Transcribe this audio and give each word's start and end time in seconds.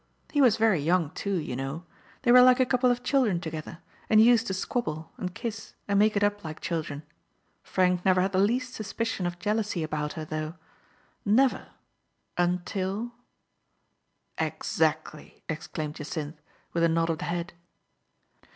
He 0.31 0.41
was 0.41 0.57
very 0.57 0.79
young, 0.81 1.11
too, 1.11 1.35
you 1.35 1.55
know. 1.55 1.85
They 2.23 2.31
were 2.31 2.41
like 2.41 2.59
a 2.59 2.65
couple 2.65 2.89
of 2.89 3.03
children 3.03 3.39
together, 3.39 3.83
and 4.09 4.19
used 4.19 4.47
to 4.47 4.53
squabble, 4.55 5.11
and 5.17 5.31
kiss, 5.35 5.75
and 5.87 5.99
make 5.99 6.17
it 6.17 6.23
up 6.23 6.43
like 6.43 6.59
children. 6.59 7.03
Frank 7.61 8.03
never 8.03 8.19
had 8.21 8.31
the 8.31 8.39
least 8.39 8.73
suspicion 8.73 9.27
of 9.27 9.37
jealousy 9.37 9.83
about 9.83 10.13
her, 10.13 10.25
though. 10.25 10.55
Never— 11.23 11.67
until 12.45 13.11
""Exactly!" 14.39 15.43
exclaimed 15.47 15.93
Jacynth, 15.97 16.41
with 16.73 16.81
a 16.81 16.89
nod 16.89 17.11
of 17.11 17.19
the 17.19 17.25
head. 17.25 17.53